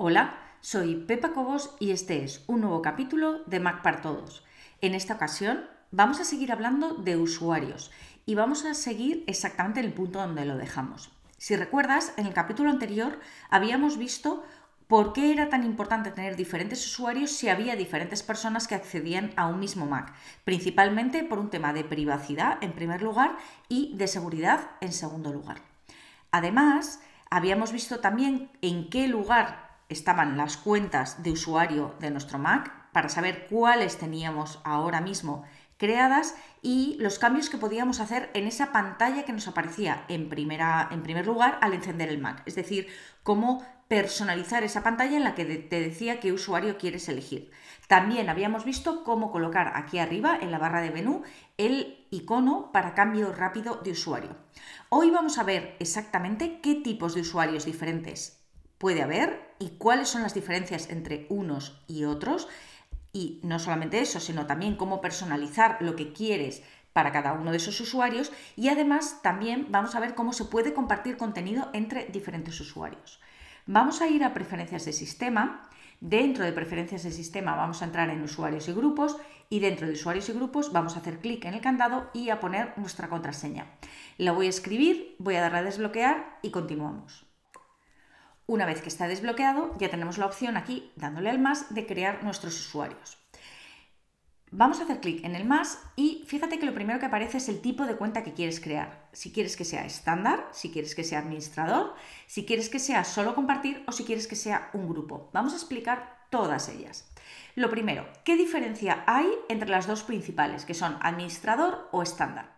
[0.00, 4.44] Hola, soy Pepa Cobos y este es un nuevo capítulo de Mac para Todos.
[4.80, 7.90] En esta ocasión vamos a seguir hablando de usuarios
[8.24, 11.10] y vamos a seguir exactamente en el punto donde lo dejamos.
[11.36, 13.18] Si recuerdas, en el capítulo anterior
[13.50, 14.44] habíamos visto
[14.86, 19.48] por qué era tan importante tener diferentes usuarios si había diferentes personas que accedían a
[19.48, 23.36] un mismo Mac, principalmente por un tema de privacidad en primer lugar
[23.68, 25.56] y de seguridad en segundo lugar.
[26.30, 32.90] Además, habíamos visto también en qué lugar estaban las cuentas de usuario de nuestro Mac
[32.92, 35.44] para saber cuáles teníamos ahora mismo
[35.78, 40.88] creadas y los cambios que podíamos hacer en esa pantalla que nos aparecía en, primera,
[40.90, 42.42] en primer lugar al encender el Mac.
[42.46, 42.88] Es decir,
[43.22, 47.50] cómo personalizar esa pantalla en la que te decía qué usuario quieres elegir.
[47.86, 51.22] También habíamos visto cómo colocar aquí arriba en la barra de menú
[51.56, 54.36] el icono para cambio rápido de usuario.
[54.90, 58.38] Hoy vamos a ver exactamente qué tipos de usuarios diferentes
[58.78, 62.48] puede haber y cuáles son las diferencias entre unos y otros.
[63.12, 66.62] Y no solamente eso, sino también cómo personalizar lo que quieres
[66.92, 70.74] para cada uno de esos usuarios y además también vamos a ver cómo se puede
[70.74, 73.20] compartir contenido entre diferentes usuarios.
[73.66, 75.68] Vamos a ir a preferencias de sistema.
[76.00, 79.16] Dentro de preferencias de sistema vamos a entrar en usuarios y grupos
[79.48, 82.40] y dentro de usuarios y grupos vamos a hacer clic en el candado y a
[82.40, 83.66] poner nuestra contraseña.
[84.16, 87.27] La voy a escribir, voy a darle a desbloquear y continuamos.
[88.50, 92.24] Una vez que está desbloqueado, ya tenemos la opción aquí, dándole al más, de crear
[92.24, 93.18] nuestros usuarios.
[94.50, 97.50] Vamos a hacer clic en el más y fíjate que lo primero que aparece es
[97.50, 99.06] el tipo de cuenta que quieres crear.
[99.12, 101.94] Si quieres que sea estándar, si quieres que sea administrador,
[102.26, 105.28] si quieres que sea solo compartir o si quieres que sea un grupo.
[105.34, 107.06] Vamos a explicar todas ellas.
[107.54, 112.57] Lo primero, ¿qué diferencia hay entre las dos principales, que son administrador o estándar?